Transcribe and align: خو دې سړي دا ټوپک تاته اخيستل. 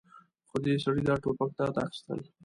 خو 0.49 0.55
دې 0.63 0.73
سړي 0.83 1.01
دا 1.07 1.15
ټوپک 1.21 1.49
تاته 1.57 1.79
اخيستل. 1.85 2.19